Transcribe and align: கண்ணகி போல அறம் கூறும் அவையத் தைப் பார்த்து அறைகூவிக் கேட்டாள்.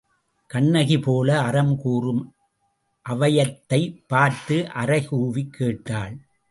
கண்ணகி 0.47 0.99
போல 0.99 1.41
அறம் 1.41 1.77
கூறும் 1.77 2.35
அவையத் 3.09 3.61
தைப் 3.67 4.03
பார்த்து 4.07 4.61
அறைகூவிக் 4.61 5.49
கேட்டாள். 5.49 6.17